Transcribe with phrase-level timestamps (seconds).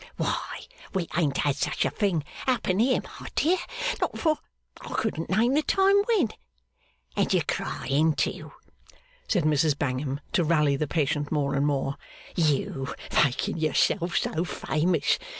[0.17, 0.61] Why,
[0.95, 3.59] we ain't had such a thing happen here, my dear,
[4.01, 4.39] not for
[4.79, 6.29] I couldn't name the time when.
[7.15, 8.51] And you a crying too?'
[9.27, 11.97] said Mrs Bangham, to rally the patient more and more.
[12.35, 12.91] 'You!
[13.13, 15.19] Making yourself so famous!